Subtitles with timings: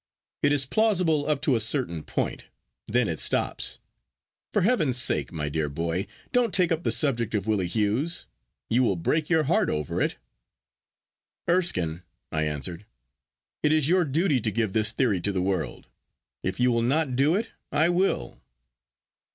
[0.41, 2.45] It is plausible up to a certain point.
[2.87, 3.77] Then it stops.
[4.51, 8.25] For heaven's sake, my dear boy, don't take up the subject of Willie Hughes.
[8.67, 10.15] You will break your heart over it.'
[11.47, 12.01] 'Erskine,'
[12.31, 12.87] I answered,
[13.61, 15.87] 'it is your duty to give this theory to the world.
[16.41, 18.41] If you will not do it, I will.